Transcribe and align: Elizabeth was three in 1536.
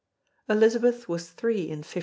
Elizabeth 0.49 1.07
was 1.07 1.29
three 1.29 1.69
in 1.69 1.85
1536. 1.85 1.99